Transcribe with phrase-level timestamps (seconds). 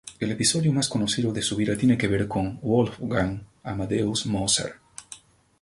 [0.19, 4.77] El episodio más conocido de su vida tiene que ver con Wolfgang Amadeus Mozart.